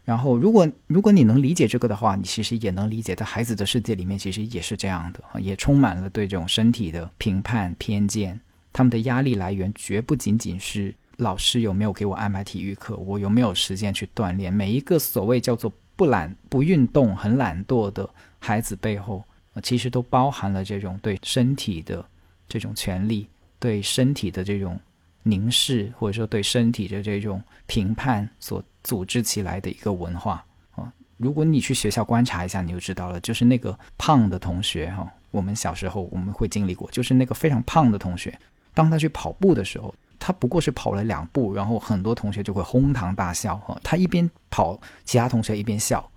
[0.08, 8.40] 然后，如果如果你能理解这个的话，你其实也能理解，在孩子的世界里面，其实也是这样的也充满了对这种身体的评判偏见。
[8.72, 14.50] 他们的压力来源绝不仅仅是老师有没有给我安排体育课，我有没有时间去锻炼。
[14.50, 19.22] 每一个所谓叫做不懒不运动、很懒惰的孩子背后。
[19.62, 22.02] 其实都包含了这种对身体的
[22.48, 24.80] 这种权利，对身体的这种
[25.28, 30.92] 凝视，或者说对身体的这种评判所组织起来的一个文化啊。
[31.16, 33.20] 如果你去学校观察一下，你就知道了。
[33.20, 38.38] 就是那个胖的同学哈，我们小时候我们会经历过，就是那个非常胖的同学，
[38.72, 43.78] 当他去跑步的时候，他不过是跑了两步，然后很多同学就会哄堂大笑哈。
[43.82, 46.08] 他一边跑，其他同学一边笑。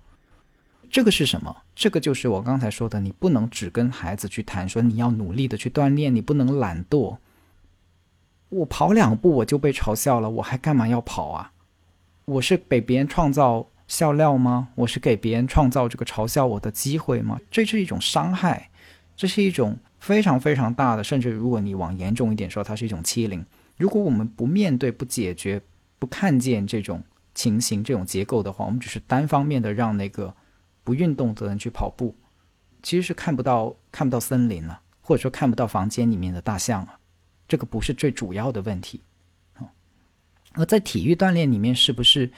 [0.90, 1.56] 这个是什么？
[1.74, 7.16] 这个就是我刚才说的，你不能只跟孩子去谈说你要努力的去锻炼，你不能懒惰。
[8.52, 11.52] 我跑两步我就被嘲笑了，我还干嘛要跑啊？
[12.26, 14.68] 我是给别人创造笑料吗？
[14.74, 17.40] 我是给别人创造这个嘲笑我的机会吗？
[17.50, 18.70] 这是一种伤害，
[19.16, 23.44] 这是一种非常非常大的，甚至如果你往严重一点说，它是一种欺凌。
[23.76, 25.60] 如果我们不面对、不解决、
[25.98, 27.02] 不看见这种
[27.34, 30.34] 情形、这种结构的话，我们只是单方面的让那个。
[30.84, 32.12] 不运动的人去跑步，
[32.82, 36.98] 其实是看不到看不到森林了，或者说看不到房间里面的大象了。
[37.48, 39.00] 这个不是最主要的问题。
[40.54, 42.30] 而在体育锻炼里面，是不是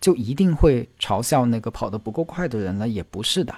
[0.00, 2.86] 就一定会嘲笑那个跑得不够快的人呢？
[2.86, 3.54] 也不是的。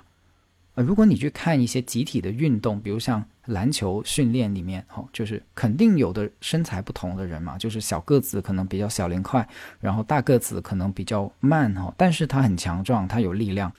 [0.75, 9.49] 呃，如果你去看一些集体的运动，比如像篮球训练里面，哦，就是肯定有的身材不同的人嘛，就是小个子可能比较小灵快，
[9.81, 13.73] 然后大个子可能比较慢哦，但是他很强壮，他有力量。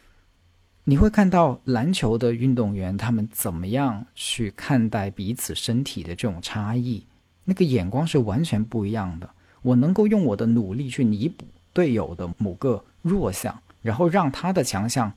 [0.89, 7.03] 你会看到篮球的运动员，他们怎么样去看待彼此身体的这种差异？
[7.43, 9.29] 那个眼光是完全不一样的。
[9.63, 15.11] 我能够用我的努力去弥补队友的某个弱项，然后让他的强项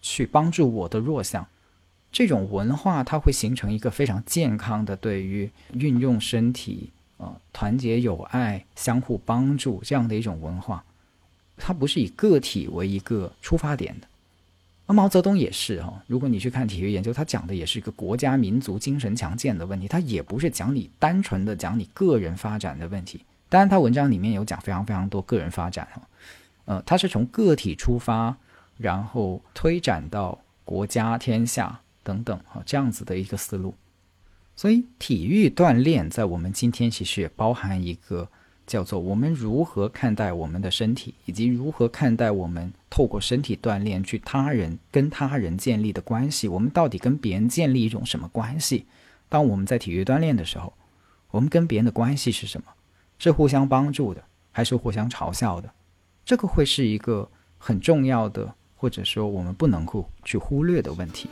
[0.00, 1.44] 去帮助我的弱项。
[2.12, 10.84] 这种文化，它会形成一个非常健康的对于运用身体、呃团结友爱、相互帮助这样的一种文化。
[11.56, 14.06] 它不是以个体为一个出发点的。
[14.90, 23.22] 那毛泽东也是哈，如果你去看体育研究，他讲的也是一个国家民族精神强健的问题，他也不是讲你单纯的讲你个人发展的问题。
[23.50, 26.00] 当然，他文章里面有讲非常非常多个人发展哈，
[26.64, 28.34] 呃，他是从个体出发，
[28.78, 33.74] 然后推展到国家天下等等哈这样子的一个思路。
[34.56, 38.26] 所以，体育锻炼在我们今天其实也包含一个。
[38.68, 46.46] 叫做我们如何看待我们的身体，以及如何看待我们透过身体锻炼去他人跟他人建立的关系。
[46.46, 48.84] 我们到底跟别人建立一种什么关系？
[49.28, 50.72] 当我们在体育锻炼的时候，
[51.30, 52.66] 我们跟别人的关系是什么？
[53.18, 55.68] 是互相帮助的，还是互相嘲笑的？
[56.24, 61.28] 这个会是一个很重要的，或者说我们不能够去忽略的问题。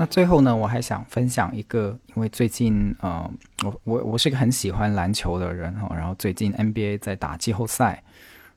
[0.00, 3.28] 那最后呢，我还想分享一个，因为最近呃，
[3.64, 8.00] 我我我是一个很喜欢篮球的人哈，然后最近 NBA 在打季后赛，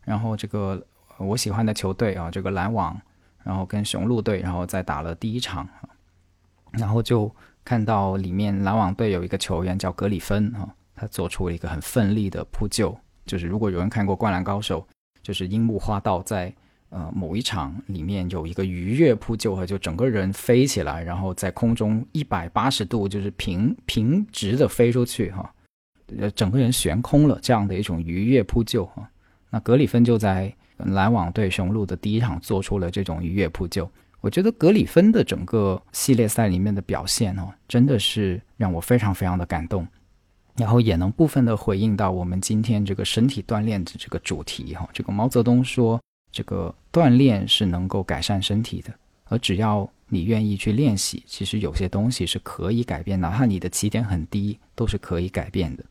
[0.04, 0.80] 然后这个
[1.18, 2.96] 我喜欢的球队啊，这个篮网，
[3.44, 5.68] 然后跟雄鹿队，然后在打了第一场，
[6.74, 7.34] 然后就
[7.66, 14.80] 看到里面篮网队有一个球员叫格里芬哈，他做出了一个很奋力的扑救，就是如果有人看过《灌篮高手》，
[15.24, 16.54] 就是樱木花道在。
[16.92, 25.50] 呃，某一场里面有一个鱼跃扑救哈，就整个人飞起来，然后在空中一百八十度就是平平直的飞出去哈，
[26.18, 29.10] 呃，整个人悬空了这样的一种鱼跃扑救哈。
[29.50, 33.90] 那格里芬就在篮网对雄鹿的第一场做出了这种鱼跃扑救。
[34.20, 39.88] 我觉得格里芬的整个系列赛里面的表现哦，真的是让我非常非常的感动，
[40.58, 44.86] 然后也能部分的回应到我们今天这个身体锻炼的这个主题哈。
[44.92, 45.98] 这个毛泽东说。
[46.32, 48.94] 这个锻炼是能够改善身体的，
[49.26, 55.84] 而只要你愿意去练习，其实有些东西是可以改变，哪怕你的起点很低，都是可以改变的。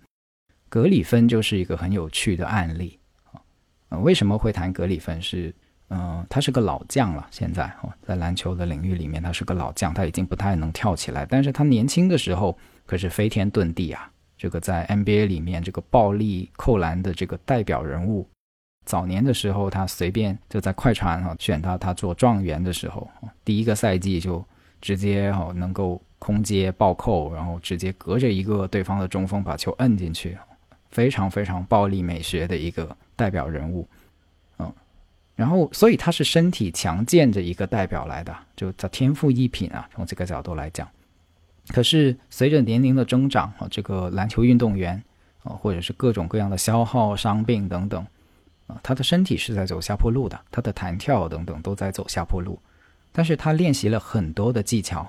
[0.69, 2.99] 格里芬就是一个很有趣的案例
[3.91, 5.21] 呃，为什么会谈格里芬？
[5.21, 5.53] 是，
[5.89, 7.27] 嗯，他是个老将了。
[7.33, 11.27] 现在哦，在篮球的领域里面，他是个老将，他已经不太能跳起来。
[11.27, 14.11] 但是他年轻的时候可是飞天遁地啊！
[14.39, 18.29] 这个在 NBA 里面，这个暴力扣篮的这个代表人物。
[18.91, 23.09] 早年的时候，他随便就在快船哈选他，他做状元的时候，
[23.45, 24.45] 第一个赛季就
[24.81, 30.37] 直接哈能够空接暴扣，然后直接隔着一个对方的中锋把球摁进去，
[30.91, 33.87] 非常非常暴力美学的一个代表人物，
[34.59, 34.73] 嗯，
[35.37, 40.89] 然后所以他是身体强健的一个代表来的，就他天赋异品啊，从这个角度来讲。
[41.69, 45.01] 可是随着年龄的增长啊，这个篮球运动员
[45.45, 48.05] 啊，或者是各种各样的消耗、伤病等等。
[48.83, 52.59] 他的身体是在走下坡路的，他的弹跳等等都在走下坡路，
[53.13, 55.01] 但是他练习了很多的技巧，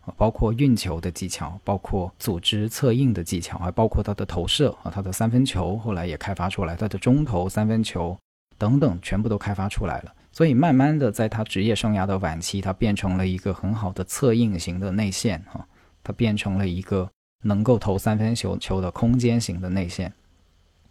[0.00, 8.18] 啊，包括运球的技巧，包括组织策应的技巧，还包括他的投射啊，他的三分球后来也开发出来，他的中投三分球
[8.56, 10.12] 等等全部都开发出来了。
[10.32, 15.66] 所以慢慢的，在他职业生涯的晚期，他变成了一个很好的策应型的内线啊，
[16.02, 17.08] 他变成了一个
[17.42, 20.12] 能够投三分球球的空间型的内线。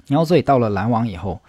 [0.07, 1.41] 然后所以到了篮网以后。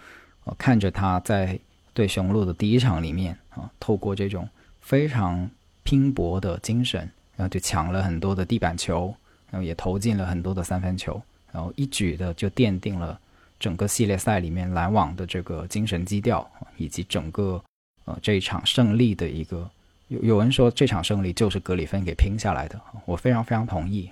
[0.45, 1.59] 我看着他在
[1.93, 4.47] 对雄鹿的第一场里面啊，透过这种
[4.81, 5.49] 非常
[5.83, 7.01] 拼搏的精神，
[7.35, 9.13] 然后就抢了很多的地板球，
[9.51, 11.21] 然后也投进了很多的三分球，
[11.51, 13.19] 然后一举的就奠定了
[13.59, 17.61] 整个系列赛里面篮网的这个精神基调，以及整个
[18.05, 19.69] 呃这一场胜利的一个
[20.07, 24.09] 有有人说这场胜利就是格里芬给拼下来的，我非常非常同意，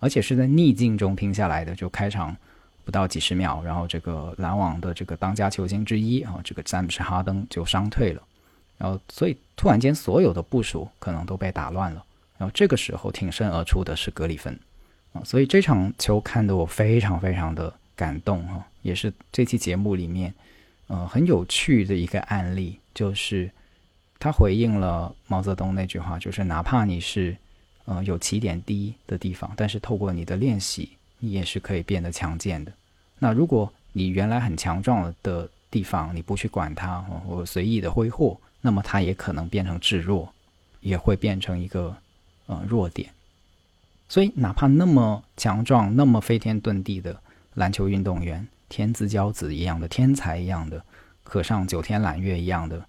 [0.00, 2.36] 而且是在逆境中拼下来的，就开场。
[2.84, 8.22] 不到几十秒，然后这个篮网的这个当家球星之一啊，这个詹姆斯哈登就伤退了，
[8.76, 12.04] 然后所以突然间所有的部署可能都被打乱了，
[12.38, 14.58] 然后这个时候挺身而出的是格里芬
[15.12, 20.34] 啊，所以这场球看得我非常非常的感动啊，也是这期节目里面
[20.88, 23.50] 呃很有趣的一个案例，就是
[24.18, 27.36] 他回应了毛泽东那句话，就是哪怕你是
[27.84, 30.90] 呃有起点低的地方，但是透过你的练习。
[31.24, 32.72] 你也是可以变得强健的。
[33.20, 40.34] 那如果你原来很强壮的地方，你不去管它，我随意的挥霍，那么它也可能变成至弱，
[40.80, 41.96] 也会变成一个
[42.46, 43.08] 呃弱点。
[44.08, 47.16] 所以，哪怕那么强壮、那么飞天遁地的
[47.54, 50.84] 篮球运动员，天之骄子一样的天才一样的，
[51.22, 52.84] 可上九天揽月一样的，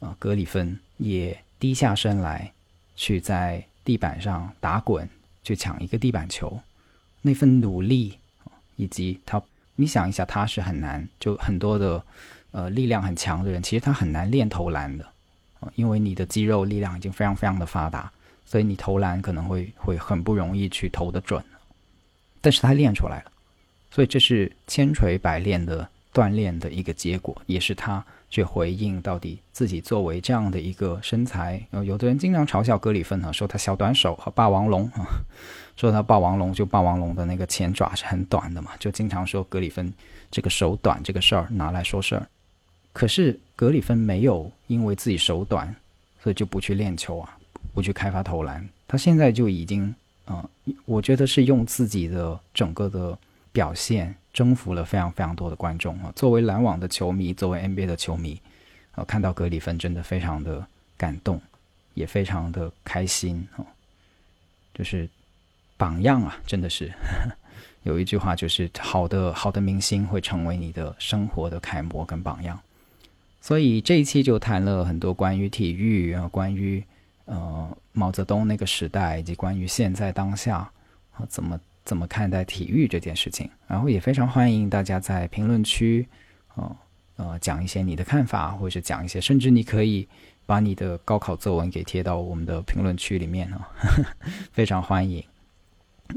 [0.00, 2.52] 呃，格里芬也低下身来，
[2.94, 5.08] 去在地板上打滚，
[5.42, 6.60] 去抢一个地板球。
[7.22, 8.18] 那份努力，
[8.76, 9.42] 以及他，
[9.76, 12.02] 你想一下，他是很难，就很多的，
[12.50, 15.04] 呃，力量很强的人，其实他很难练投篮的，
[15.60, 18.10] 啊，因为你的肌肉力量已经非常非常的发达，
[18.46, 21.44] 所以你投篮可能会会很不容易去投得准，
[22.40, 23.32] 但是他练出来了，
[23.90, 35.04] 所以这是千锤百炼的锻炼的一个结果，也是他去回应到底自己作为这样的一个身材，呃，有的人经常嘲笑格里芬啊，说他小短手和霸王龙啊。
[35.76, 39.90] 说他霸王龙就霸王龙的那个前爪是很短的嘛，就经常说格里芬
[40.30, 42.28] 这个手短这个事儿拿来说事儿。
[42.92, 45.74] 可是格里芬没有因为自己手短，
[46.22, 47.38] 所以就不去练球啊，
[47.72, 48.68] 不去开发投篮。
[48.86, 49.94] 他现在就已经，
[50.26, 50.46] 嗯，
[50.84, 53.16] 我觉得是用自己的整个的
[53.50, 56.12] 表现征服了非常非常多的观众啊。
[56.16, 58.40] 作为篮网的球迷，作为 NBA 的球迷，
[58.92, 60.66] 啊，看到格里芬真的非常的
[60.96, 61.40] 感动，
[61.94, 63.64] 也非常的开心啊，
[64.74, 65.08] 就是。
[65.80, 66.92] 榜样啊，真的是
[67.84, 72.60] 有一句话，就是好的好的明星会成为你的生活的楷模跟榜样。
[73.40, 76.84] 所以这一期就谈了很多关于体育啊，关于
[77.24, 80.70] 呃毛泽东那个时代，以及关于现在当下
[81.12, 83.48] 啊怎么怎么看待体育这件事情。
[83.66, 86.06] 然后也非常欢迎大家在评论区
[86.54, 86.76] 啊
[87.16, 90.08] 呃讲一些你的看法，或者是讲一些，甚至你可以
[90.46, 93.68] 把你的高考作文给贴到我们的评论区里面啊，
[94.52, 95.22] 非常欢迎。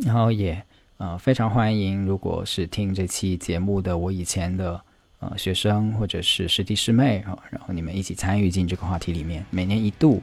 [0.04, 0.60] 然后也
[0.98, 4.82] 呃非常欢迎，如果是听这期节目的我以前的
[5.20, 9.46] 呃学生或者是师弟师妹啊，然后你们一起参与进这个话题里面。
[9.52, 10.22] 每年一度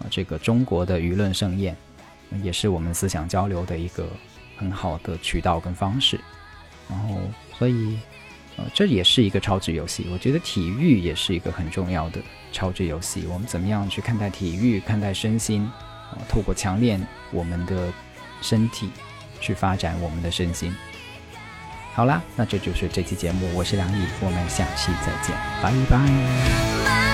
[0.00, 1.76] 啊，这个中国的舆论盛宴，
[2.42, 4.08] 也是我们思想交流的一个
[4.62, 6.20] 很好的渠道跟方式。
[6.88, 7.20] 然后
[7.58, 7.98] 所以
[8.56, 12.20] 呃这也是一个超值游戏，我觉得体育也是一个很重要的
[12.52, 13.26] 超值游戏。
[13.26, 16.18] 我们怎么样去看待体育，看待身心啊？
[16.28, 17.92] 透过强练我们的
[18.40, 18.88] 身体。
[19.42, 20.72] 去发展我们的身心。
[21.94, 27.11] 好啦，那这就是这期节目，我是梁毅，我们下期再见，拜拜。